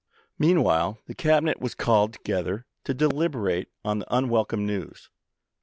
[0.39, 5.11] Meanwhile, the Cabinet was called together to deliberate on the unwelcome news.